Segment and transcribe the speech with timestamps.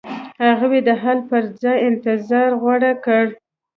[0.61, 3.25] هغوی د حل په ځای انتظار غوره کړ.